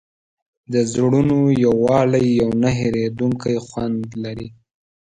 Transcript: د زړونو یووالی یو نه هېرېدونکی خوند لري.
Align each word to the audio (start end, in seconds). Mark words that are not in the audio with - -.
د 0.71 0.73
زړونو 0.91 1.37
یووالی 1.63 2.25
یو 2.41 2.49
نه 2.63 2.69
هېرېدونکی 2.79 3.55
خوند 3.65 3.99
لري. 4.23 4.49